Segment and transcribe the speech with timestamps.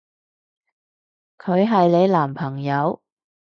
[1.37, 3.03] 佢係你男朋友？